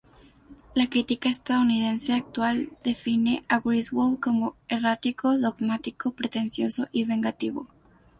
La 0.73 0.89
crítica 0.89 1.29
estadounidense 1.29 2.13
actual 2.15 2.71
define 2.83 3.45
a 3.47 3.59
Griswold 3.59 4.19
como 4.19 4.55
errático, 4.67 5.37
dogmático, 5.37 6.13
pretencioso 6.15 6.87
y 6.91 7.05
vengativo. 7.05 7.67